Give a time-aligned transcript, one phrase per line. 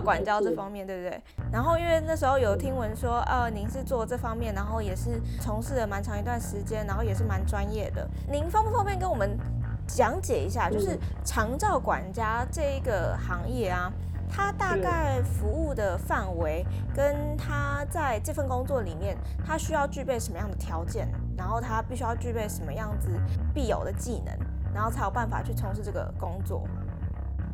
[0.00, 1.22] 管教这方面，对不对？
[1.52, 8.08] 然后因为那时候有听闻说，呃，您是做这方面，然后也是从事了蛮长一段时间，然后也是蛮专业的。
[8.30, 9.38] 您方不方便跟我们
[9.86, 13.92] 讲解一下，就是长照管家这一个行业啊？
[14.28, 23.08] 他大概服务的范围，跟他在这份工作里面，他需要具备什么样的条件，然后他必须要具备什么样子
[23.54, 24.36] 必有的技能，
[24.74, 26.66] 然后才有办法去从事这个工作。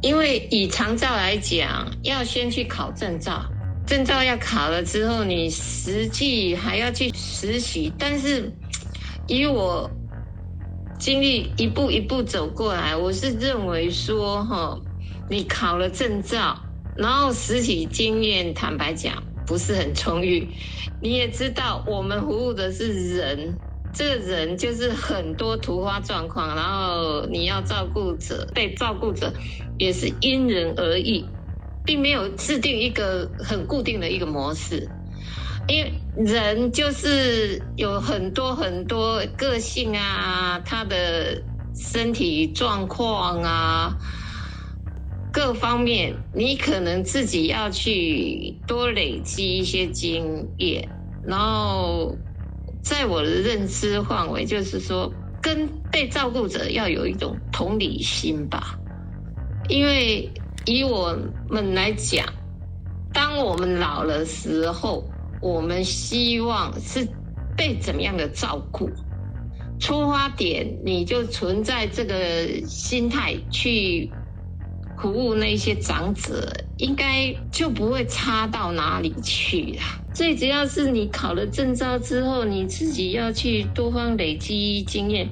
[0.03, 3.47] 因为以长照来讲，要先去考证照，
[3.87, 7.95] 证照要考了之后，你实际还要去实习。
[7.97, 8.53] 但是
[9.29, 9.91] 以我
[10.99, 14.81] 经历一步一步走过来，我是认为说，哈。
[15.31, 16.59] 你考了证照，
[16.95, 20.53] 然后实体经验，坦白讲不是很充裕。
[21.01, 23.57] 你也知道，我们服务的是人，
[23.93, 29.33] 这个人就是很多突发状况，然后你要照顾者，被照顾者
[29.79, 31.29] 也是因人而异，
[31.85, 34.89] 并没有制定一个很固定的一个模式。
[35.69, 43.99] 因为人就是有很多很多个性啊，他的身体状况啊。
[45.35, 50.91] 各方面，你可能自己要去多累积一些经验，
[51.23, 52.19] 然后
[52.83, 58.79] 在我的认知范围，就是说跟被照顾者要有一种同理心吧。
[59.69, 60.31] 因为
[60.67, 61.17] 以我
[61.49, 62.27] 们来讲，
[63.13, 65.05] 当我们老了时候，
[65.41, 67.09] 我们希望是
[67.57, 68.91] 被怎么样的照顾？
[69.79, 74.11] 出发点你就存在这个心态去。
[74.99, 80.01] 服务那些长者，应该就不会差到哪里去啦。
[80.15, 85.31] 最主要是你考了证照之后，你自己要去多方累积经验。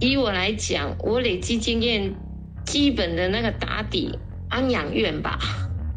[0.00, 2.14] 以我来讲，我累积经验，
[2.64, 4.18] 基本的那个打底
[4.48, 5.38] 安养院吧，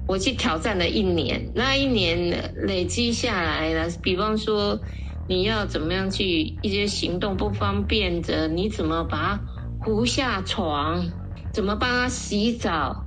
[0.07, 1.51] 我去挑战了一年。
[1.53, 4.79] 那一年累积下来了，比方说
[5.27, 9.39] 你要怎么样去一些行动不方便的，你怎么把它
[9.85, 11.11] 扶下床？
[11.51, 13.03] 怎么帮他洗澡、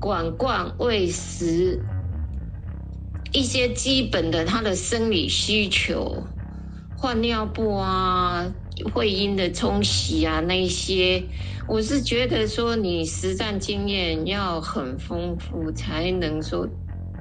[0.00, 1.82] 管罐、喂食，
[3.32, 6.26] 一些基本的他的生理需求，
[6.96, 8.54] 换尿布啊、
[8.92, 11.28] 会阴的冲洗啊，那些，
[11.68, 16.68] 我是觉得说你实战经验要很丰富，才能说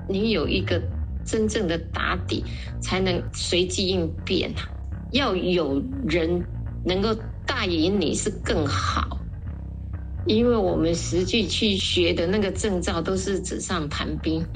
[0.08, 0.82] 你有一个
[1.24, 4.72] 真正的打底，才能随机应变啊。
[5.12, 6.48] 要有人
[6.84, 7.16] 能够
[7.46, 9.18] 带引你是更好。
[10.26, 14.52] 因为我们实际去学的那个证照都是纸上谈兵，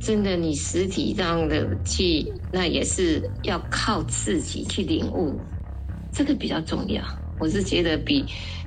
[0.00, 5.38] 真的你实体上的去，那也是要靠自己去领悟，
[6.12, 7.02] 这个比较重要。
[7.38, 8.24] 我是觉得比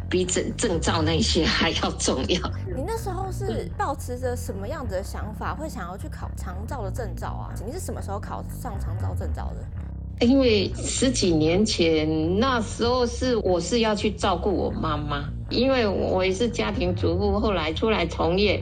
[0.09, 2.51] 比证证照那些还要重要。
[2.75, 7.53] 你那时候是保持着什么样子的想法，会想要去考长照的证照啊？
[7.65, 10.25] 你是什么时候考上长照证照的？
[10.25, 18.61] 因为十几年前那时候是我是要去照顾我妈妈，因为我也是家庭主妇，后来出来从业，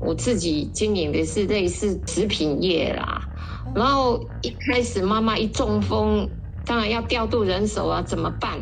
[0.00, 3.28] 我自己经营的是类似食品业啦。
[3.74, 6.28] 然后一开始妈妈一中风，
[6.64, 8.58] 当然要调度人手啊，怎么办？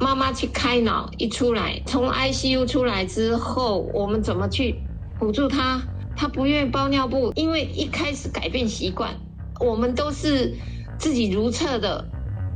[0.00, 4.82] 妈妈去开脑一出来，从 ICU 出来之后，我们怎么去
[5.18, 5.80] 辅助她？
[6.16, 9.14] 她不愿意包尿布，因为一开始改变习惯，
[9.60, 10.56] 我们都是。
[10.98, 12.08] 自己如厕的，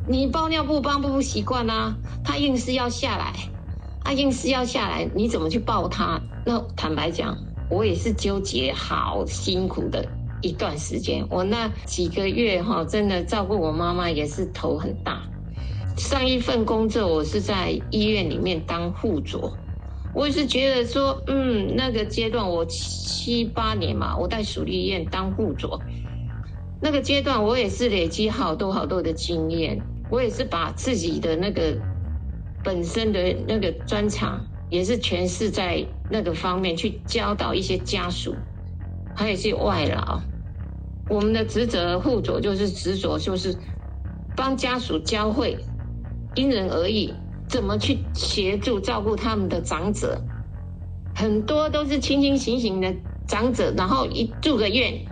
[0.09, 3.33] 你包尿布包不习惯啊，他硬是要下来，
[4.03, 6.21] 他硬是要下来，你怎么去抱他？
[6.45, 7.39] 那坦白讲，
[7.73, 10.07] 我也是纠结好辛苦的
[10.43, 11.27] 一段时间。
[11.31, 15.23] 我那几个月哈，真的照顾我妈妈也是头很大。
[15.97, 19.57] 上一份工作我是在医院里面当护佐，
[20.15, 25.81] 我也是觉得说，嗯，那个阶段我七八年嘛，我在属立医院当护佐。
[26.79, 29.81] 那个阶段，我也是累积好多好多的经验，
[30.11, 31.75] 我也是把自己的那个
[32.63, 38.35] 本身的那个专长，也是诠释在那个方面去教导一些家属，
[39.15, 40.23] 还有一些外劳。
[41.11, 43.55] 我们的职责护佐就是执着就是
[44.35, 45.67] 帮家属教会，
[46.35, 47.13] 因人而异，
[47.51, 50.23] 怎么去协助照顾他们的长者。
[51.15, 52.97] 很多都是清清醒醒的
[53.29, 55.05] 长者，然后一住个院，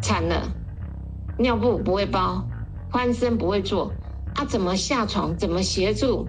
[0.00, 0.54] 惨了。
[1.36, 2.48] 尿布不会包，
[2.92, 3.96] 翻身不会做，
[4.34, 5.36] 啊，怎么下床？
[5.36, 6.28] 怎么协助？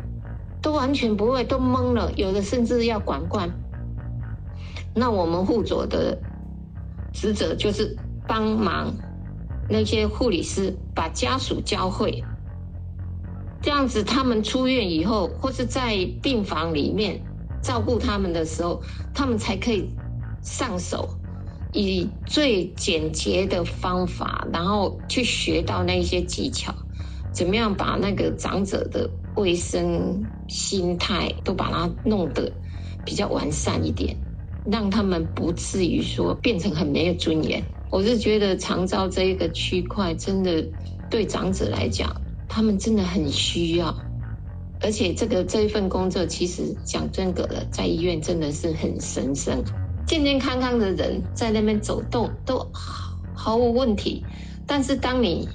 [0.65, 2.11] 都完全不会，都懵了。
[2.13, 3.51] 有的甚至要管管。
[4.95, 6.17] 那我们护佐的
[7.13, 7.95] 职责就是
[8.27, 8.91] 帮忙
[9.69, 12.23] 那些护理师把家属教会，
[13.61, 17.21] 这样子他们出院以后，或是在病房里面
[17.61, 18.81] 照顾他们的时候，
[19.13, 19.91] 他们才可以
[20.41, 21.07] 上手，
[21.73, 26.73] 以最简洁的方法，然后去学到那些技巧，
[27.31, 32.53] 怎么样把那个长者的卫生心态都把它弄得
[33.05, 34.17] 比较完善一点，
[34.65, 37.63] 让他们不至于说变成很没有尊严。
[37.91, 40.67] 我是觉得长照这一个区块真的
[41.09, 43.95] 对长者来讲，他们真的很需要。
[44.81, 49.63] 而且这个这一份工作，其实讲真格的，在医院真的是很神圣。
[50.05, 52.69] 健健康康的人在那边走动都
[53.33, 54.23] 毫无问题，
[54.67, 55.47] 但是当你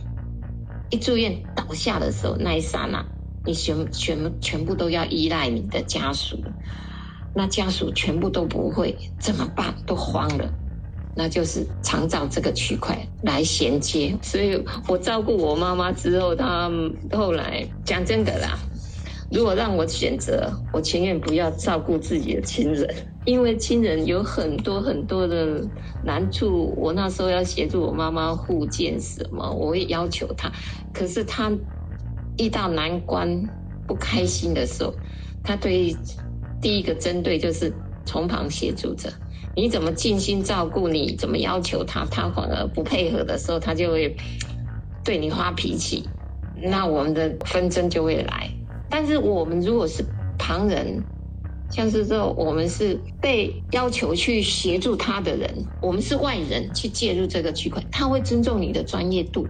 [0.91, 3.07] 一住院倒下的时候，那一刹那，
[3.45, 6.45] 你全全全部都要依赖你的家属，
[7.33, 10.55] 那家属全部都不会怎么办，都慌了。
[11.13, 14.19] 那就是常照这个区块来衔接。
[14.23, 16.71] 所以我照顾我妈妈之后，她
[17.13, 18.59] 后来讲真的啦。
[19.31, 25.69] 如果让我选择，我情愿不要照顾自己的亲人，因为亲人有很多很多的
[26.01, 26.75] 难处。
[26.77, 30.53] 我那时候要协助我妈妈护健什么，我会要求他，
[30.93, 31.57] 可是他
[32.41, 33.51] 遇到难关、
[33.87, 34.95] 不开心的时候，
[35.45, 35.95] 他对
[36.61, 37.73] 第一个针对就是
[38.07, 39.13] 从旁协助者。
[39.55, 44.17] 你怎么尽心照顾，你怎么要求他，他反而不配合的时候，他就会
[45.05, 46.09] 对你发脾气，
[46.55, 48.51] 那我们的纷争就会来。
[48.89, 50.05] 但是我们如果是
[50.39, 51.05] 旁人，
[51.69, 59.49] 像是说我们是被要求去协助他的人，我们是外人去介入这个区块，他会尊重你的专业度，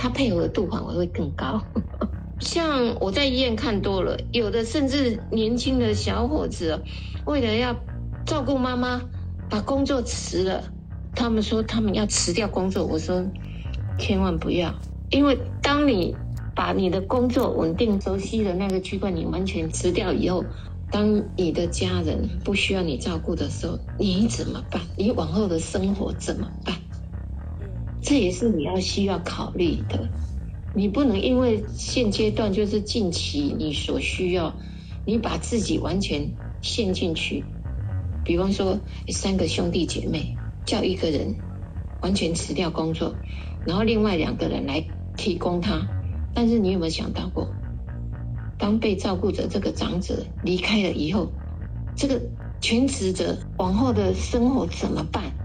[0.00, 1.60] 他配合度反而会更高。
[2.40, 6.80] 像我在医院看多了，有的甚至年轻的小伙子，
[7.26, 7.76] 为了要
[8.24, 9.02] 照顾妈妈，
[9.50, 10.64] 把工作辞了。
[11.14, 13.22] 他们说他们要辞掉工作，我说
[13.98, 14.74] 千万不要，
[15.10, 16.16] 因为当你。
[16.52, 20.44] 把你的工作稳定、熟悉的那个区块，你完全辞掉以后，
[20.90, 24.82] 当你的家人不需要你照顾的时候，你怎么办？
[24.98, 26.74] 你往后的生活怎么办？
[28.00, 30.10] 这也是你要需要考虑的。
[30.72, 34.58] 你不能因为现阶段就是近期你所需要，
[35.04, 37.56] 你把自己完全陷进去。
[38.22, 41.42] 比方说，三个兄弟姐妹叫一个人
[42.00, 43.20] 完全辞掉工作，
[43.64, 45.90] 然后另外两个人来提供他。
[46.32, 47.58] 但是你有没有想到过，
[48.56, 51.34] 当被照顾者这个长者离开了以后，
[51.96, 52.30] 这个
[52.60, 55.39] 全职者往后的生活怎么办？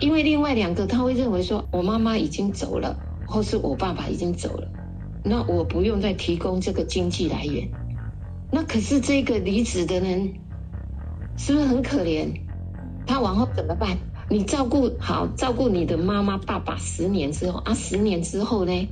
[0.00, 4.72] 因为另外两个他会认为说，我妈妈已经走了，或是我爸爸已经走了，
[5.22, 7.68] 那我不用再提供这个经济来源。
[8.50, 10.34] 那可是这个离职的人
[11.36, 12.32] 是不是很可怜？
[13.06, 13.98] 他往后怎么办？
[14.30, 18.88] 你照顾好照顾你的妈妈爸爸十年之后啊，十年之后呢？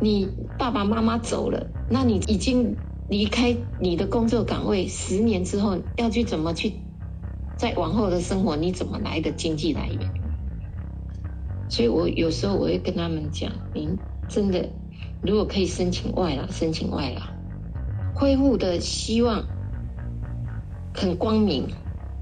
[0.00, 2.74] 你爸爸妈妈走了，那你已经
[3.08, 6.72] 离开你的工作岗位十年之后，要去怎么去
[7.56, 8.56] 在往后的生活？
[8.56, 9.99] 你怎么来的经济来源？
[11.70, 13.96] 所以我有时候我会跟他们讲：，您
[14.28, 14.68] 真的
[15.22, 17.22] 如果可以申请外劳，申请外劳，
[18.14, 19.44] 恢复的希望
[20.92, 21.68] 很光明，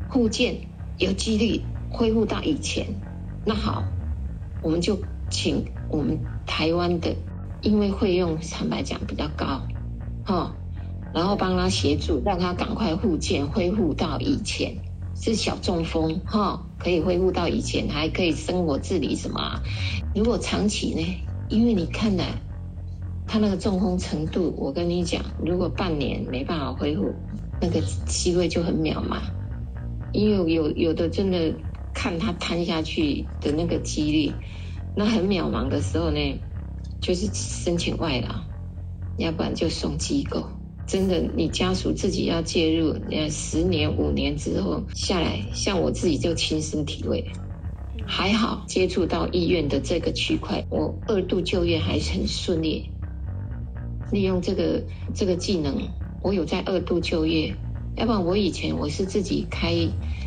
[0.08, 0.68] 护建
[0.98, 2.86] 有几率恢复到以前。
[3.44, 3.82] 那好，
[4.62, 4.98] 我们就
[5.30, 7.16] 请我们台湾的。
[7.60, 9.66] 因为费用坦白讲比较高，
[10.24, 10.54] 哈，
[11.12, 14.76] 然后帮他协助，让他赶快复健，恢复到以前
[15.20, 19.60] 是小中风，哈，可以恢复到以前，还可以生活自理什么。
[20.14, 21.24] 如果长期呢？
[21.48, 22.22] 因为你看呢，
[23.26, 27.14] 他那个中风程度，我跟你讲，如果半年没办法恢复，
[27.60, 29.20] 那个机会就很渺茫。
[30.12, 31.54] 因为有有的真的
[31.92, 34.34] 看他瘫下去的那个几率，
[34.94, 36.40] 那很渺茫的时候呢？
[37.00, 38.34] 就是申请外劳，
[39.18, 40.57] 要不然就送机构。
[40.88, 47.30] 真的，你家属自己要介入，呃，十年、五年之后下来，像我自己就亲身体会，
[48.06, 52.90] 还好接触到医院的这个区块，我二度就业还是很顺利。
[54.10, 54.82] 利用这个
[55.14, 55.76] 这个技能，
[56.22, 57.54] 我有在二度就业。
[57.94, 59.74] 要不然我以前我是自己开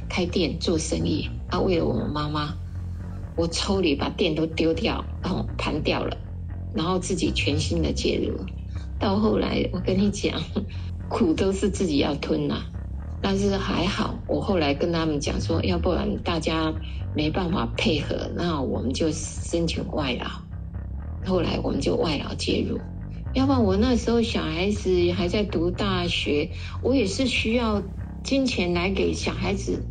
[0.08, 2.54] 开店做生意，啊，为了我们妈妈，
[3.36, 6.16] 我抽离把店都丢掉，然后盘掉了。
[6.76, 8.46] 然后自己全新的介入，
[9.02, 10.44] 到后来我跟你讲，
[11.08, 12.68] 苦都是自己要吞呐。
[13.20, 16.76] 但是还好，我后来跟他们讲说，要不然大家
[17.12, 20.28] 没办法配合，那我们就申请外劳。
[21.26, 22.86] 后来我们就外劳介入，
[23.34, 26.52] 要不然我那时候小孩子还在读大学，
[26.84, 27.84] 我也是需要
[28.24, 29.88] 金钱来给小孩子，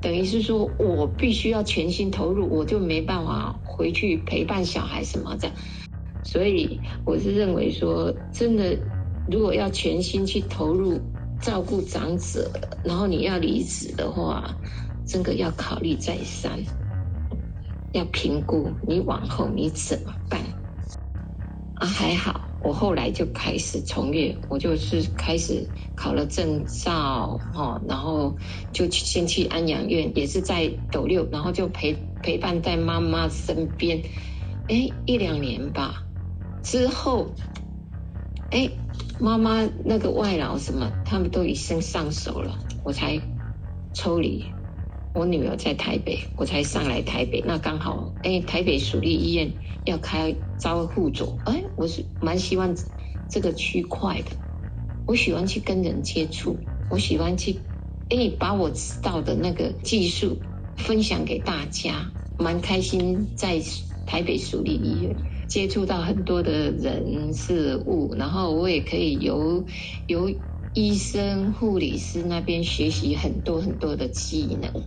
[0.00, 5.52] 等于是说我必须要全心投入，我就没办法回去陪伴小孩什么的。
[6.32, 8.78] 所以我是认为说，真的，
[9.30, 10.98] 如果要全心去投入
[11.42, 12.50] 照顾长者，
[12.82, 14.56] 然后你要离职的话，
[15.06, 16.64] 真的要考虑再三，
[17.92, 20.40] 要评估你往后你怎么办。
[21.74, 28.38] 啊，还好，我后来就开始从业，我就是开始考了证照，哈，然后
[28.72, 34.02] 就先去安养院，也是在斗六，然后就陪陪伴在妈妈身边，
[34.68, 36.06] 哎，一两年吧，
[36.62, 37.30] 之后，
[38.50, 38.70] 哎。
[39.20, 43.20] 妈妈那个外劳什么，他们都已经上手了，我才
[43.94, 44.44] 抽离。
[45.14, 47.40] 我女儿在台北，我才上来台北。
[47.46, 49.52] 那刚好，哎，台北属立医院
[49.84, 52.74] 要开招护佐，哎，我是蛮希望
[53.30, 54.30] 这个区块的。
[55.06, 56.56] 我喜欢去跟人接触，
[56.90, 57.60] 我喜欢去，
[58.08, 60.38] 哎，把我知道的那个技术
[60.76, 63.60] 分享给大家，蛮开心在
[64.04, 65.14] 台北属立医院。
[65.52, 69.62] 接触到很多的人事物，然后我也可以由
[70.06, 70.30] 由
[70.72, 74.82] 医生、护理师那边学习很多很多的技能。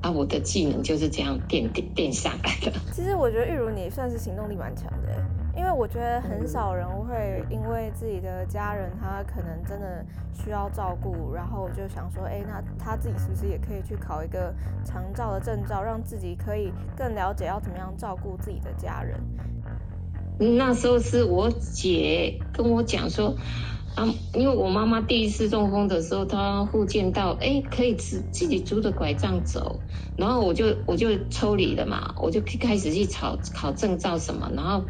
[0.00, 2.72] 啊，我的技能就是这样垫垫垫上来的。
[2.90, 5.22] 其实我觉得玉如你算是行动力蛮强的，
[5.54, 10.02] 因为我觉得很少人会因为自己的家人他可能真的
[10.32, 14.54] 需要照顾，然后我就想说，哎，那他自己是不是也可以去考一个
[14.86, 19.20] 长照的证照，让自己可以更了解要怎么样照顾自己的家人。
[20.38, 23.36] 那时候是我姐跟我讲说，
[23.94, 34.86] 啊，因为我妈妈第一次中风的时候，她复健到，哎，可以自自己拄着拐杖走，然后我就我就抽离了嘛，我就开始去考考证照什么，然后，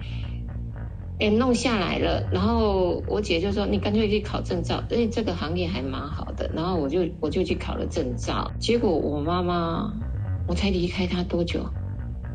[1.18, 9.92] 哎，弄下来了，然后我姐就说，你干脆去考证照，因为这个行业还蛮好的，然后我就我就去考了证照，结果我妈妈，
[10.48, 11.70] 我才离开她多久？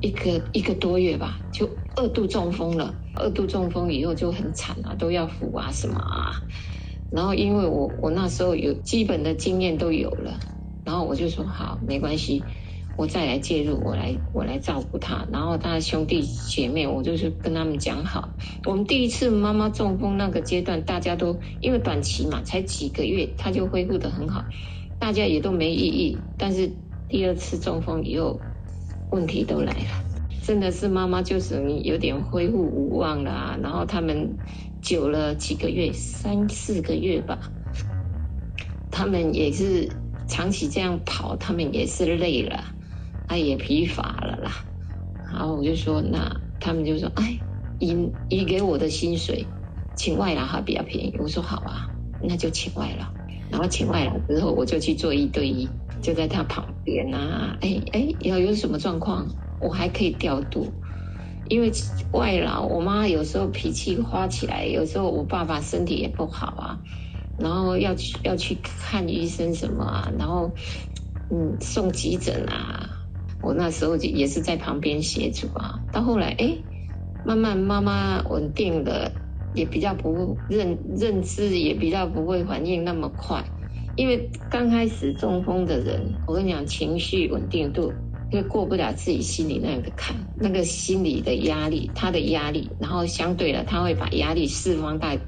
[0.02, 2.96] 一个一个多月吧，就二度中风了。
[3.14, 6.42] 二度中风以后就很惨啊，都要扶啊什么啊。
[7.12, 10.40] 然后因为我我那时候有基本的经验都有了，
[10.86, 12.42] 然后我就说好没关系，
[12.98, 15.28] 我再来介入，我来我来照顾他。
[15.32, 18.30] 然后他的兄弟姐妹，我就是跟他们讲好，
[18.66, 24.46] 我们第一次妈妈中风那个阶段，大家都因为短期嘛，才几个月，他就恢复得很好，
[24.98, 26.18] 大家也都没异议。
[26.38, 26.72] 但是
[27.10, 28.40] 第二次中风以后。
[29.12, 30.06] 问题都来了，
[30.44, 34.38] 真的是妈妈就是有点恢复无望了，然后他们
[34.82, 37.52] 久了几个月，三四个月吧，
[38.90, 39.90] 他们也是
[40.28, 42.64] 长期这样跑，他们也是累了，
[43.28, 44.52] 啊也疲乏了啦。
[45.32, 47.38] 然后我就说，那他们就说，哎，
[47.80, 47.96] 以
[48.30, 49.46] 以给我的薪水，
[49.96, 51.16] 请外劳还比较便宜。
[51.20, 51.88] 我说好啊，
[52.22, 53.06] 那就请外劳。
[53.50, 55.70] 然后请外劳之后，我就去做一对一。
[56.02, 59.28] 就在他旁边啊，哎哎，要有什么状况，
[59.60, 60.74] 我还可以调度。
[61.48, 61.72] 因为
[62.12, 66.80] 外劳，我妈有时候脾气发起来，有时候我爸爸身体也不好啊，
[67.38, 70.56] 然后要去要去看医生什么啊，然后
[71.30, 72.90] 嗯送急诊啊，
[73.42, 75.82] 我那时候就也是在旁边协助啊。
[75.92, 76.58] 到后来哎，
[77.26, 79.12] 慢慢妈妈稳定了，
[79.54, 83.44] 也比较不认认知，也比较不会反应那么快。
[83.96, 87.94] 因为刚开始中风的人，我跟你讲，情绪稳定度
[88.32, 95.20] 因为过不了自己心里那个坎，那个心理的压力，他的压力，然后相对的，他会把压力释放在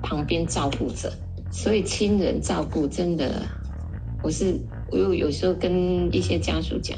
[0.00, 1.12] 旁边照顾者，
[1.50, 3.48] 所以亲人照顾真的，
[4.22, 6.96] 我是我有有时候跟一些家属讲，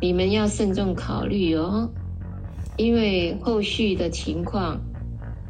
[0.00, 1.92] 你们要慎重考虑哦，
[2.76, 4.80] 因为后续的情况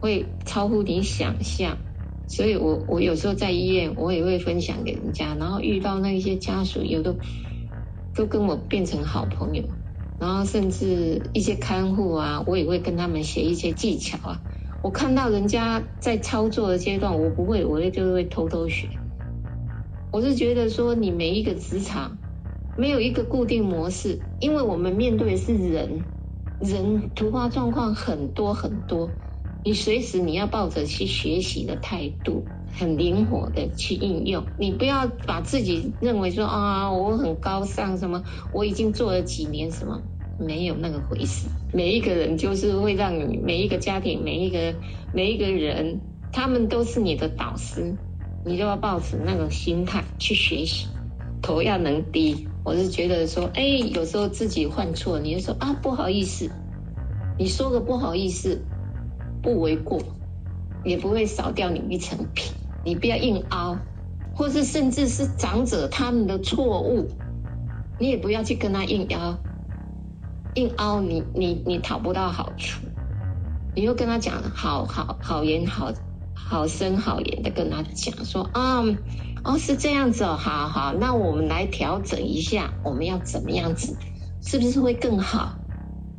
[0.00, 1.78] 会超乎你想象。
[2.34, 7.18] 所以，我我有时候在医院，我也会分享给人家，然后遇到那一些家属，有的
[8.14, 9.64] 都跟我变成好朋友，
[10.18, 14.42] 然后甚至一些看护啊，我也会跟他们学一些技巧啊。
[14.80, 18.88] 我看到人家在操作的阶段，我不会，我也就会偷偷学。
[20.10, 22.18] 我是觉得说，你每一个职场
[22.74, 26.06] 没有一个固定模式，因为我们面对的是人，
[26.58, 29.18] 人突发状况很多很多。
[29.64, 34.44] 你随时你要抱着去学习的态度，很灵活的去应用。
[34.58, 40.02] 你不要把自己认为说啊，我很高尚什么，我已经做了几年什么，
[40.40, 41.46] 没有那个回事。
[41.72, 44.74] 每一个人就是会让你，每一个家庭，每一个
[45.14, 46.00] 每一个人，
[46.32, 47.96] 他们都是你的导师，
[48.44, 50.88] 你就要抱持那个心态去学习，
[51.40, 52.48] 头要能低。
[52.64, 53.62] 我是觉得说，哎，
[53.94, 56.50] 有时候自己犯错，你就说啊，不好意思，
[57.38, 58.60] 你说个不好意思。
[59.42, 60.00] 不为过，
[60.84, 62.52] 也不会少掉你一层皮。
[62.84, 63.78] 你不要硬凹，
[64.34, 67.08] 或是甚至是长者他们的错误，
[67.98, 69.38] 你也不要去跟他硬凹。
[70.54, 72.80] 硬凹，你你你讨不到好处。
[73.74, 75.92] 你又跟他讲好好好言好
[76.34, 78.82] 好声好言的跟他讲说啊，
[79.44, 83.96] 哦，是这样子哦，好好，那我们来调整一下，我们要怎么样子，
[84.42, 85.54] 是不是会更好？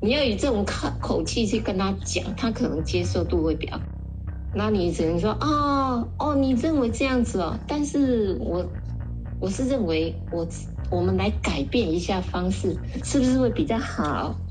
[0.04, 3.82] 你要以这种口口气去跟他讲，他可能接受度会比较。
[4.52, 8.70] 那你只能说哦哦，你认为这样子哦，但是我
[9.40, 10.50] 我是认为我
[10.90, 14.42] 我们来改变一下方式，是不是会比较好？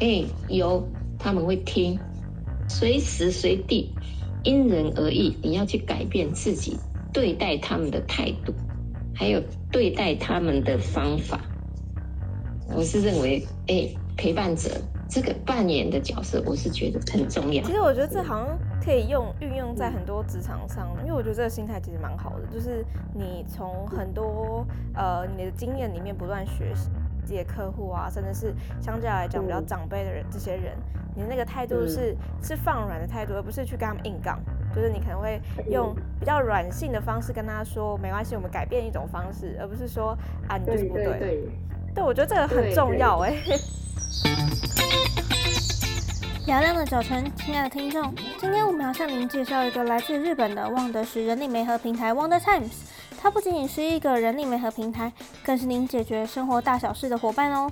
[0.00, 2.10] 哎，有他们会听，
[2.68, 3.98] 随时随地。
[4.42, 8.54] 因人而异，你要去改变自己对待他们的态度，
[9.14, 11.51] 还有对待他们的方法。
[12.74, 14.70] 我是认为，哎，陪伴者
[15.08, 17.62] 这个扮演的角色，我是觉得很重要。
[17.64, 26.90] 其实我觉得这好像可以用运用在很多职场上，因为我觉得这个心态其实蛮好的，就是你从很多呃你的经验里面不断学习。
[27.24, 30.76] 自己的客户啊，甚至是相较来讲比较长辈的人，这些人，
[31.14, 34.40] 你的那个态度是是放软的态度，而不是去跟他们硬杠。
[34.74, 41.04] 就是你可能会用比较软性的方式跟他说，没关系，我们改变一种方式，而不是说啊你就是不对。
[41.20, 41.48] 对，
[41.96, 43.34] 我觉得这个很重要哎。
[46.46, 52.72] 嘹亮的早晨，亲爱的听众，今天我们要向您介绍一个来自日本的旺德时人力媒合平台 Wonder Times。
[53.20, 55.12] 它不仅仅是一个人力媒合平台，
[55.44, 57.70] 更是您解决生活大小事的伙伴哦。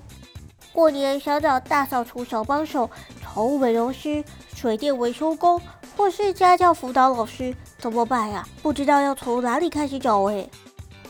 [0.72, 2.88] 过年想找大扫除小帮手、
[3.20, 4.22] 宠物美容师、
[4.54, 5.60] 水电维修工，
[5.96, 8.46] 或是家教辅导老师，怎么办呀？
[8.62, 10.48] 不知道要从哪里开始找诶。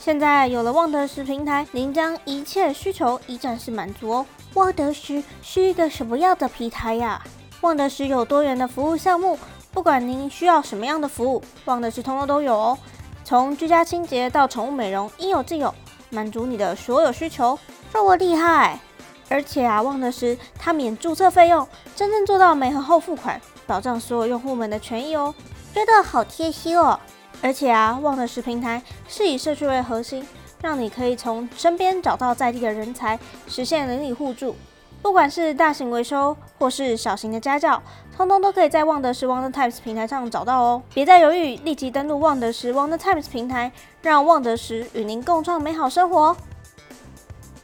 [0.02, 4.26] 现在有了旺德时平台，您将一切需求一站式满足哦。
[4.54, 7.22] 旺德时是一个什么样的平台呀？
[7.60, 9.38] 旺德时有多元的服务项目，
[9.70, 12.78] 不管您需要什么样的服务，旺德时通通都有哦。
[13.24, 15.72] 从居家清洁到宠物美容，应有尽有，
[16.08, 17.58] 满足你的所有需求，
[17.92, 18.80] 这么厉害！
[19.28, 25.34] 而且啊，旺的是它免注册费用，真正做到美和后付款，保障所有用户们的权益哦，
[25.74, 26.98] 真的好贴心哦！
[27.42, 30.26] 而且啊，旺的是平台是以社区为核心，
[30.60, 34.56] 让你可以从身边找到在地的人才，实现邻里互助。
[35.02, 37.82] 不管是大型维修或是小型的家教，
[38.14, 40.82] 通通都可以在旺德时 Wonder Times 平台上找到哦！
[40.92, 43.72] 别再犹豫，立即登录旺德时 Wonder Times 平台，
[44.02, 46.36] 让旺德时与您共创美好生活。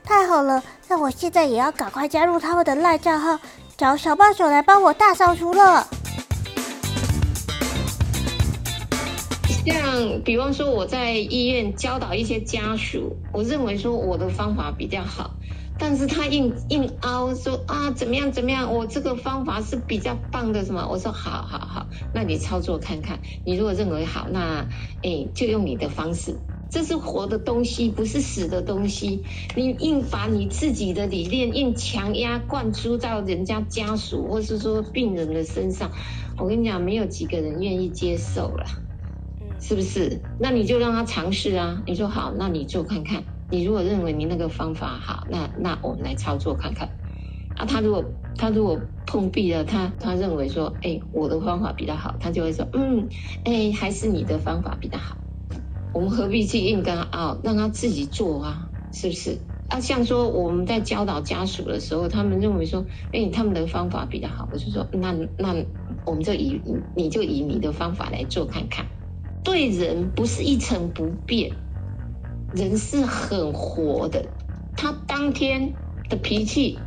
[0.02, 3.38] 太好了，那我现在也要赶快加入他们的赖账号，
[3.76, 5.86] 找小帮手来帮我大扫除了。
[9.66, 15.34] 像比方说我在医院教导一些家属，我认为说我的方法比较好。
[15.78, 20.86] 但是他硬硬凹说啊怎么样怎么样，我这个方法是比较棒的什么？
[20.88, 24.68] 我说好好好，那你操作看看，你如果认为好，那
[25.02, 26.38] 哎就用你的方式，
[26.70, 29.24] 这是活的东西，不是死的东西。
[29.54, 35.90] 你硬把你自己的理念硬强压灌输到人家家属或是说病人的身上，
[36.38, 38.64] 我跟你讲，没有几个人愿意接受了，
[39.60, 40.28] 是不是？
[40.38, 43.24] 那你就让他尝试啊，你说好，那你做看看。
[43.48, 46.96] 你如果认为你那个方法好，那那我们来操作看看。
[47.54, 53.08] 啊，他如果他如果碰壁了，他他认为说，哎，我的方法比较好，他就会说，嗯，
[53.44, 55.18] 哎，还是你的方法比较好。
[55.92, 59.46] 我们何必去硬跟他拗，让他自己做啊，是不是？
[59.68, 65.64] 啊，像说我们在教导家属的时候，他们认为说，哎，他们的方法比较好，我就说，那那
[66.04, 66.62] 我们就以
[66.94, 68.88] 你就以你的方法来做看看。
[69.46, 71.52] 对人不是一成不变。
[72.52, 74.26] 人是很活的，
[74.76, 75.72] 他当天
[76.08, 76.80] 的脾气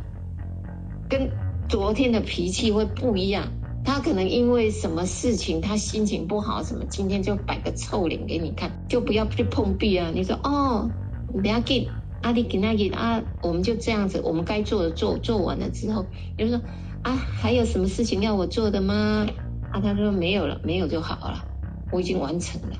[1.08, 1.30] 跟
[1.70, 3.48] 昨天的脾气会不一样。
[3.82, 10.10] 他可能因为什么事情，他心情不好，什么今天就摆个臭脸给你看，就不要去碰壁啊！
[10.14, 10.90] 你说哦，
[11.32, 11.88] 你不要给，
[12.20, 16.04] 阿弟给那给啊，我们就这样子，我们该做的做做完了之后，
[16.36, 16.60] 就说
[17.02, 19.26] 啊，还有什么事情要我做的吗？
[19.72, 21.46] 啊，他说没有了，没有就好了，
[21.90, 22.78] 我已经完成了，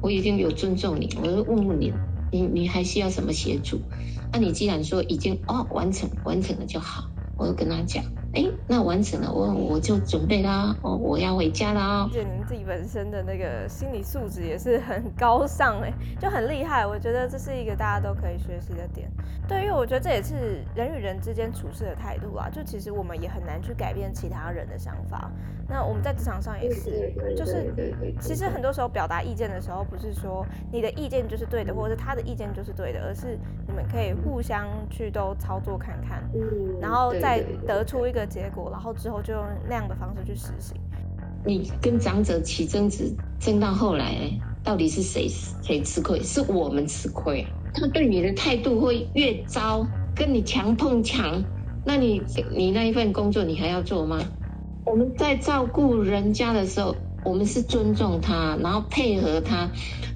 [0.00, 2.02] 我已经有尊重你，我就问问你。
[2.30, 3.88] 你你还需要什么协助？
[4.32, 8.04] 那你既然说已经哦完成完成了就好，我就跟他讲。
[8.34, 12.04] 哎，那完成了，我我就准备啦，哦，我要回家啦。
[12.04, 16.84] 而且您自己本身的那个心理素质也是很高尚哎，就很厉害。
[16.84, 19.08] 我觉得这是一个大家都可以学习的点。
[19.46, 22.48] 对，因为我觉得这也是人与人之间处事的态度啊。
[22.50, 25.30] 就其实我们也很难去改变其他人的想法。
[25.68, 27.72] 那我们在职场上也是，就是
[28.20, 36.22] 其实很多时候表达意见的时候，不是说你的意见就是对的，或者是他的意见就是对的，而是你们可以互相去都操作看看，
[36.80, 38.23] 然后再得出一个。
[38.26, 40.76] 结果，然后之后就用那样的方式去实行。
[41.46, 44.30] 你跟长者起争执，争到后来，
[44.62, 46.22] 到底是谁谁吃亏？
[46.22, 47.46] 是我们吃亏。
[47.74, 51.42] 他对你的态度会越糟，跟你强碰强，
[51.84, 52.22] 那你
[52.56, 54.18] 你那一份工作你还要做吗？
[54.86, 59.70] 我们在照顾人家的时候，我们是尊重他，然后配合他。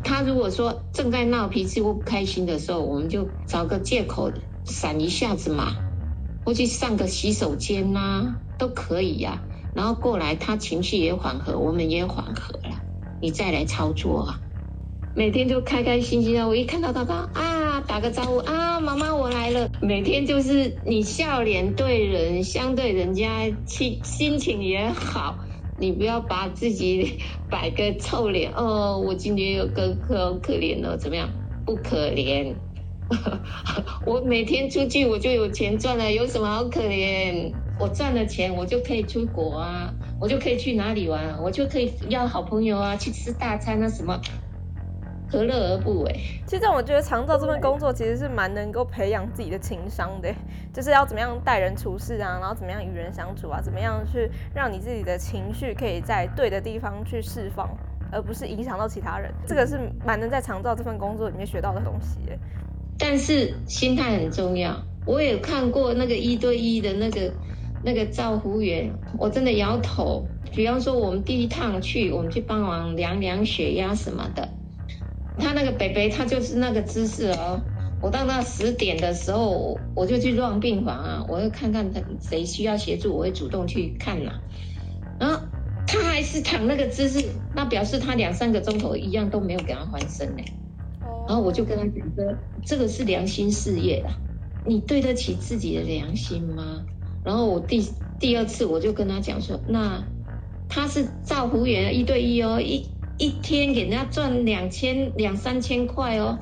[0.05, 4.31] 他如果说正在闹脾气或不开心的时候，我们就找个借口
[4.65, 5.75] 闪一下子嘛，
[6.49, 9.45] 或去上个洗手间呐，都可以呀。
[9.75, 12.85] 然后过来，他情绪也缓和，我们也缓和了，
[13.21, 14.41] 你再来操作啊。
[15.13, 19.69] 每天就开开心心的，我一看到他，他啊，打个招呼啊，妈妈我来了。
[19.83, 25.41] 每天就是你笑脸对人，相对人家心心情也好。
[25.77, 27.19] 你不要把自己
[27.51, 31.29] 摆个臭脸哦，我今天有个可可怜哦，怎么样？
[31.67, 32.57] 不可怜，
[34.05, 37.53] 我每天出去我就有钱赚了，有什么好可怜？
[37.79, 44.21] 我赚了钱，我就可以出国啊，我就可以去哪里玩啊，我就可以要好朋友啊，去吃大餐啊什么。
[45.31, 46.21] 何乐而不为？
[46.47, 50.35] 其实我觉得长照这份工作其实是蛮能够培养自己的情商的，
[50.73, 57.69] 就是要怎么样待人处事啊，然后怎么样与人相处啊，怎么样去让你自己的情绪可以在对的地方去释放，
[58.11, 59.31] 而不是影响到其他人。
[59.47, 62.19] 这个是蛮能在长照这份工作里面学到的东西。
[62.99, 64.85] 但是心态很重要。
[65.07, 67.33] 我也看过那个一对一的那个
[67.83, 70.29] 那个照护员，我真的摇头。
[70.55, 74.49] 比方说我们第一趟去，我们去帮忙量量血压什么的。
[75.39, 77.63] 他那个北北，他就是那个姿势哦。
[78.01, 84.33] 我到那十点的时候，我就去乱病房啊，我要看看他谁需要协助，我会主动去看呐。
[85.19, 85.41] 然后
[85.87, 90.43] 他还是躺那个姿势，那表示他两三个钟头一样都没有给他翻身呢。
[91.29, 94.17] 然后我就跟他讲说，这个是良心事业啊，
[94.65, 96.87] 你对得起自己的良心吗？
[97.23, 97.87] 然后我第
[98.19, 100.09] 第二次我就跟他讲说，那
[100.69, 102.97] 他是照服务员一对一哦一。
[103.21, 106.39] 一天给人家赚两千两三千块哦，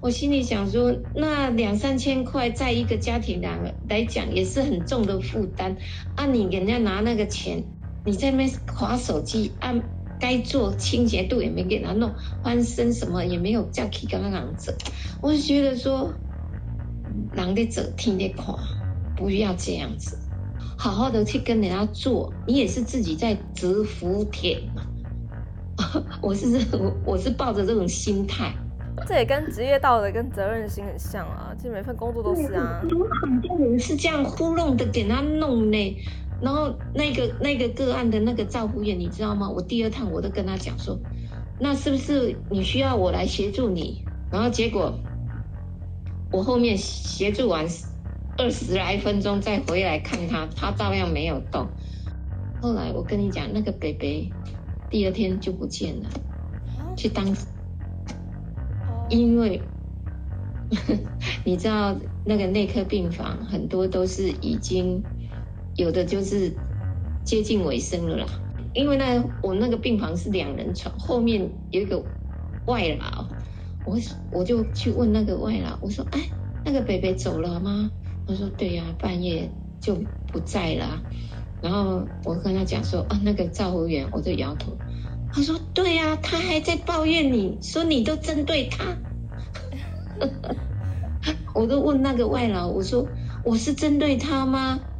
[0.00, 5.76] 我心里想说，那两三千块在一个家庭来来讲也是很重的负担。
[6.14, 7.64] 啊，你给人家拿那个钱，
[8.04, 9.82] 你在那边划手机，按
[10.22, 14.72] 该做清洁度也没给他弄，翻身什么也没有叫起刚刚走，
[15.20, 16.12] 我就觉得说，
[17.32, 18.54] 人得走天得看，
[19.16, 20.16] 不要这样子，
[20.78, 24.84] 好好的去跟人家做，你也是自己在折福田嘛。
[26.22, 28.54] 我是我我是抱着这种心态，
[29.08, 31.52] 这也跟职业道德跟责任心很像啊。
[31.58, 32.78] 其实每份工作都是啊。
[32.80, 35.96] 很多很多人是这样糊弄的给他弄呢。
[36.42, 39.48] 然后那个那个个案的那个照顾员，你知道吗？
[39.48, 40.98] 我第二趟我都跟他讲说，
[41.60, 44.04] 那是不是你需要我来协助你？
[44.30, 44.98] 然后结果
[46.30, 47.66] 我后面协助完
[48.36, 51.68] 二十来分钟再回来看他，他照样没有动。
[52.60, 54.34] 后来我跟你讲，那个北北。
[54.90, 56.10] 第二天就不见了，
[56.98, 57.34] 去当，
[59.08, 59.62] 因为
[61.46, 65.02] 你知道那个内科病房很多都是已经
[65.74, 66.62] 有的就是
[67.24, 68.26] 接近尾声了啦。
[68.74, 72.14] 因为那我那个病房是两人床，后面有一个
[72.64, 73.36] 外劳，
[73.84, 73.98] 我
[74.30, 76.30] 我就去问那个外劳，我说：“哎，
[76.64, 77.90] 那个北北走了吗？”
[78.26, 81.04] 他说：“对呀，半夜就不在了。”
[81.60, 84.80] 然后我跟他讲说啊，那个照护员，我就摇头。
[85.30, 88.98] 他说对呀，他还在抱怨你说你都针对他。
[91.54, 93.12] 我都问那个外劳，我说
[93.44, 94.91] 我是针对他吗？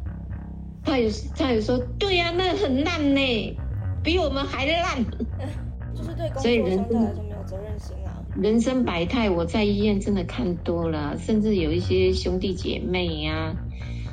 [0.83, 3.63] 他有他有说对呀，那很烂呢，
[4.03, 5.05] 比我们还烂。
[5.95, 8.25] 就是对工作相对来说没有责任心啊。
[8.33, 13.57] 人生百态，我在医院真的看多了，甚至有一些兄弟姐妹呀。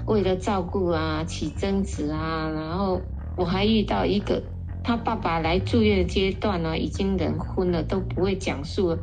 [0.07, 4.43] 为了照顾啊，起争执啊，然后我还遇到一个，
[4.83, 8.99] 他爸爸来住院阶段呢，已经人昏了，都不会讲述。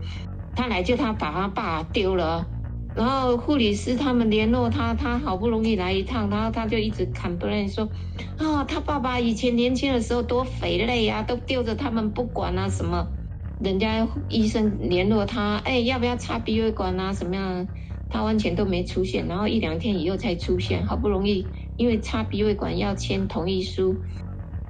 [0.53, 2.51] 他来就他把他爸丢了，
[2.97, 7.91] 然后护理师他们联络他，他好不容易来一趟，然后他就一直 complain 说，
[8.37, 13.13] 啊，他爸爸以前年轻的时候多肥累啊，都丢着他们不管啊，什么，
[13.59, 17.69] 人家医生联络他，哎，要不要插鼻胃管啊，什么样？
[18.09, 24.01] 他完全都没出现，然后一两天以后才出现，好不容易因为插鼻胃管要签同意书，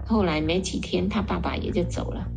[0.04, 2.28] 后来没几天他爸爸也就走了。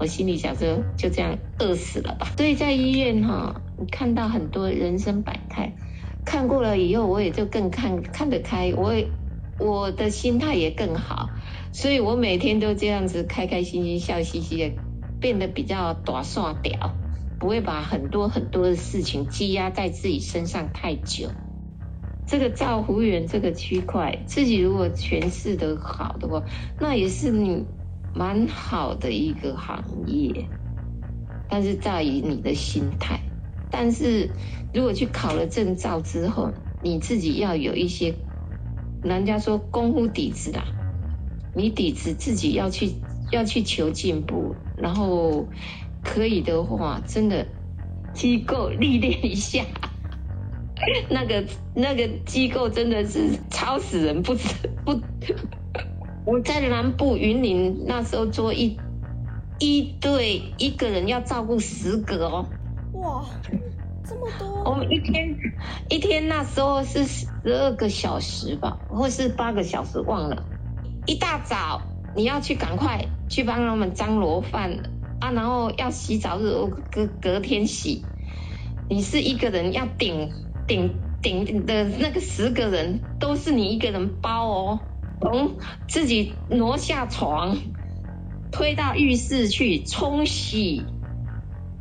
[0.00, 2.32] 我心里想说，就这样饿死了吧。
[2.38, 5.74] 所以在医院哈，你看到很多人生百态，
[6.24, 8.94] 看过了以后，我也就更看看得开，我
[9.58, 11.28] 我的心态也更好，
[11.72, 14.72] 所以我每天都这样子开开心心、笑嘻嘻的，
[15.20, 16.96] 变得比较短算屌。
[17.38, 21.30] 不会把很多很多的事情积压在自己身上太久。
[22.26, 26.42] 这个造福源这个区块，自己如果诠释的好的话，
[26.78, 27.64] 那也是你
[28.14, 30.46] 蛮好的一个行业。
[31.48, 33.20] 但是在于你的心态。
[33.70, 34.30] 但是
[34.72, 38.14] 如果去考了证照之后，你自己要有一些，
[39.02, 40.64] 人家说功夫底子啦，
[41.54, 42.92] 你底子自己要去
[43.30, 45.48] 要去求进步，然后
[46.02, 47.46] 可以的话，真的
[48.12, 49.64] 机构历练一下。
[51.10, 51.44] 那个
[51.74, 54.34] 那个机构真的是吵死人，不
[54.84, 55.00] 不。
[56.24, 58.78] 我在南部云林那时候做一
[59.58, 62.46] 一对一个人要照顾十个哦。
[62.94, 63.24] 哇，
[64.04, 64.70] 这么多！
[64.70, 65.36] 我们一天
[65.88, 70.44] 一天那时候是十二个小时吧，或是八个小时，忘了。
[71.06, 71.82] 一大早
[72.14, 74.78] 你要去赶快去帮他们张罗饭
[75.20, 76.52] 啊，然后要洗澡日
[76.90, 78.04] 隔隔天洗。
[78.88, 80.30] 你是一个人要顶。
[80.68, 84.80] 顶顶的那个十个人都是你一个人包哦，
[85.20, 87.58] 从自己挪下床，
[88.50, 90.86] 推到浴室去冲洗，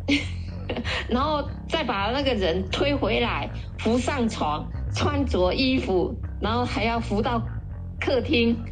[1.08, 7.50] 然后再把那个人推回来，扶上床，穿着衣服，然后还要扶到
[8.00, 8.66] 客厅、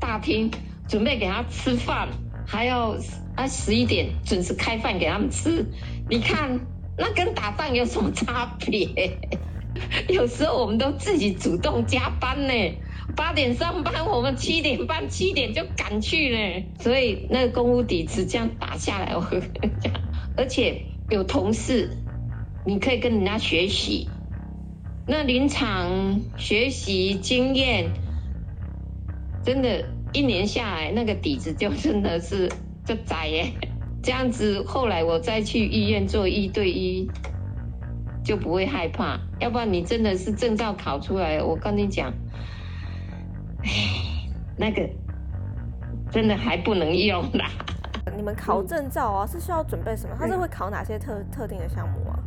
[0.00, 0.50] 大厅，
[0.88, 2.08] 准备给他吃饭，
[2.46, 2.96] 还要
[3.36, 5.66] 啊十一点准时开饭给他们吃。
[6.08, 6.60] 你看，
[6.96, 9.20] 那跟打仗有什么差别？
[10.08, 12.52] 有时候我们都自己主动加班呢，
[13.16, 16.62] 八点上班，我们七点半、七点就赶去了。
[16.80, 19.92] 所以那个公屋底子这样打下来，我跟你讲，
[20.36, 21.96] 而且有同事，
[22.66, 24.08] 你可以跟人家学习。
[25.06, 27.90] 那临场学习经验，
[29.44, 32.50] 真的，一年下来那个底子就真的是
[32.84, 33.52] 就窄耶。
[34.02, 37.08] 这样子，后来我再去医院做一对一。
[38.24, 42.14] 就不会害怕，要不然你真的是证照考出来，我跟你讲，
[44.56, 44.88] 那个
[46.10, 47.50] 真的还不能用啦。
[48.16, 50.14] 你们考证照啊，是需要准备什么？
[50.18, 52.18] 他是会考哪些特特定的项目啊？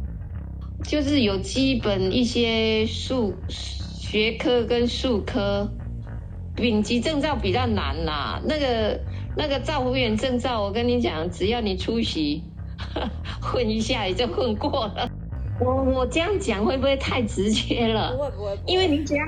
[0.84, 5.69] 就是有基本一些数学科跟数科，
[6.56, 8.41] 丙级证照比较难啦。
[8.45, 9.00] 那个
[9.36, 12.43] 那个造福员证照，我跟你讲，只要你出席
[13.41, 15.10] 混一下，也就混过了。
[15.60, 18.13] 我我这样讲会不会太直接了？
[18.13, 19.26] 不会不会，因为你只要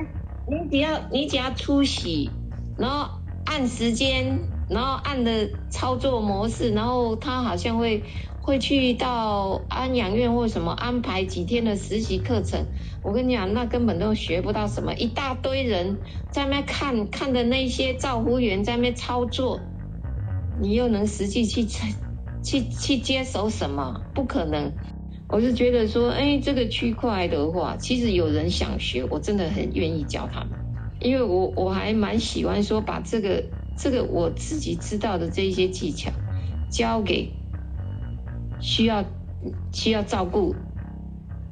[0.50, 2.32] 你只要你只要出席，
[2.78, 3.08] 然后
[3.46, 8.04] 按时间，然后按的操作模式，然后他好像会
[8.42, 12.66] 会去到安养院或什么安排几天的实习课程。
[13.04, 19.60] 我跟你讲，那根本都学不到什么，一大堆人在那看看的那些照护员在那操作，
[20.60, 21.66] 你又能实际去
[22.44, 24.02] 去去接手什么？
[24.16, 24.74] 不可能。
[25.32, 30.50] 我是觉得说，哎，这个区块的话，其实有人想学，我真的很愿意教他们，
[31.00, 33.44] 因为我我还蛮喜欢说把这个
[33.78, 36.12] 这个我自己知道的这一些技巧，
[36.72, 37.32] 教给
[38.60, 39.06] 需要
[39.72, 40.56] 需要照顾，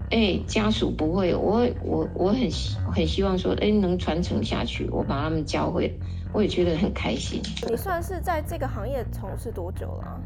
[0.09, 2.49] 哎，家属不会，我我我很
[2.91, 5.95] 很希望说，哎，能传承下去，我把他们教会，
[6.33, 7.39] 我也觉得很开心。
[7.69, 10.19] 你算是在这个行业从事多久了？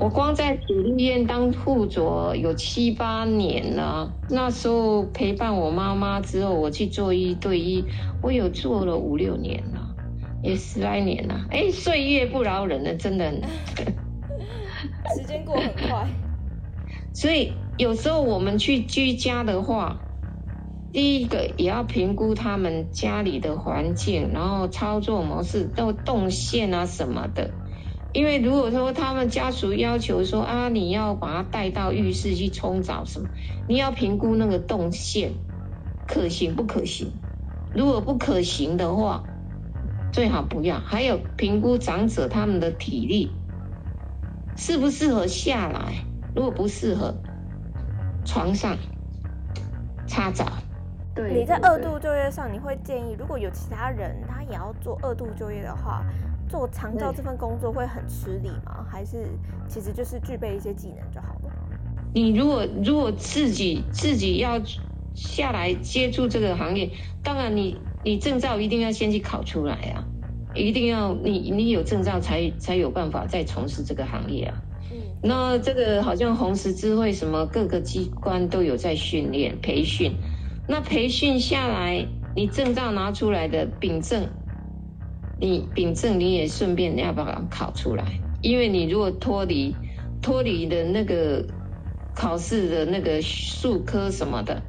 [0.00, 7.84] 我光在主力院当护佐有七八年了，那时候陪伴我妈妈之后，我去做一对一，
[8.22, 9.94] 我有做了五六年了，
[10.42, 11.44] 也十来年了。
[11.50, 13.30] 哎，岁月不饶人呢，真的。
[15.14, 16.08] 时间过很快。
[17.12, 20.00] 所以有时候我们去居家的话，
[20.94, 27.50] 第一个也要评估他们家里的环境，然后操作模式、都动线啊什么的。
[28.12, 33.28] 因为如果说他们家属要求说啊，你要把他带到浴室去冲澡什么，
[33.68, 35.32] 你要评估那个动线
[36.08, 37.12] 可行不可行。
[37.72, 39.22] 如果不可行的话，
[40.12, 40.80] 最好不要。
[40.80, 43.30] 还有评估长者他们的体力
[44.56, 47.14] 适不适合下来，如果不适合，
[48.24, 48.76] 床上
[50.08, 50.46] 擦澡。
[51.14, 56.04] 对，你在二度就业上，你会建议如果有其他人他也要做二度就业的话。
[56.50, 58.84] 做长照这份工作会很吃力吗？
[58.90, 59.28] 还是
[59.68, 61.52] 其实就是具备一些技能就好了？
[62.12, 64.60] 你如果如果自己自己要
[65.14, 66.90] 下来接触这个行业，
[67.22, 70.04] 当然你你证照一定要先去考出来啊，
[70.52, 74.60] 一定要你你有证照才才有办法再从事这个行业啊。
[74.90, 80.12] 嗯，那这个好像红十字会什么各个机关都有在训练培训，
[80.66, 84.26] 那培训下来，你证照拿出来的秉证。
[85.40, 89.80] 你秉证，你也顺便要把它考出来，因为你如果脱离
[90.20, 91.54] 脱离的那个
[92.14, 94.66] 考试的那个数科什么的，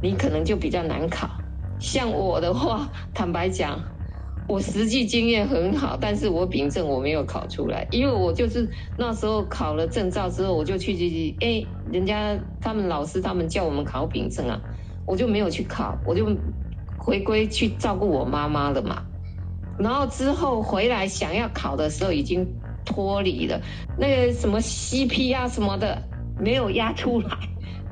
[0.00, 1.30] 你可能就比较难考。
[1.78, 3.92] 像我的话，坦白讲，
[4.48, 14.64] 我实际经验很好，但是我秉证我没有考出来，因为我就是那时候考了证照之后，我就去去去哎，人家他们老师他们叫我们考秉证啊，
[15.04, 16.26] 我就没有去考，我就
[16.96, 19.06] 回归去照顾我妈妈了嘛。
[19.78, 22.46] 然后之后回来想要考的时候已经
[22.84, 23.60] 脱离了
[23.96, 26.02] 那个什么 CP 啊什么的
[26.38, 27.30] 没有压出来，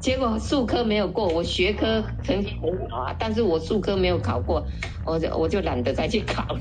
[0.01, 4.66] 结果数科没有过，我学科成绩很好啊，但是我数科没有考过，
[5.05, 6.61] 我就我就懒得再去考了。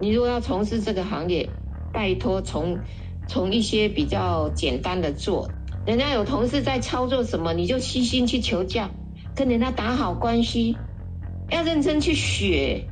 [0.00, 1.48] 你如果要从事这个行业，
[1.92, 2.82] 拜托从
[3.26, 5.50] 从一些比较简单的做，
[5.86, 8.90] 人家有同事在操作什么，你就细心去求教，
[9.34, 10.76] 跟人家打好关系，
[11.50, 12.90] 要认真去学。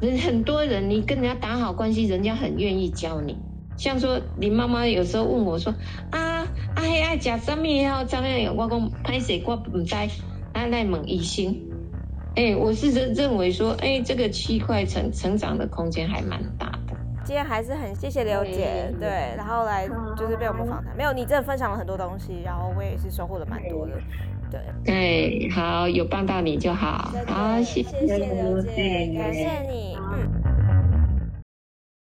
[0.00, 3.38] 人很多人，你跟人家打好关系，人家很愿意教你。
[3.76, 5.74] 像说你妈妈有时候问我说
[6.10, 8.56] 啊，阿黑爱食什么要怎样？
[8.56, 9.94] 我讲拍谁我唔知，
[10.52, 11.54] 阿来问医生。
[12.36, 16.96] 哎，我是认认为说，哎，这个区块成成长的空间还蛮大的。
[17.24, 19.86] 今天还是很谢谢刘姐，对，然后来
[20.16, 20.96] 就是被我们访谈。
[20.96, 23.92] 没有，你真的分享了很多东西，然后我也是收获了蛮多的。
[24.50, 30.49] 对，哎，好，有帮到你就好，好，谢谢刘姐，感谢你，嗯。